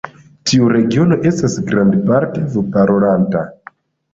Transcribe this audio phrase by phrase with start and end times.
[0.51, 3.45] Tiu regiono estas grandparte vu-parolanta.